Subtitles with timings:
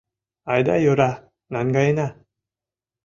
[0.51, 1.11] Айда йора,
[1.53, 2.07] наҥгаена.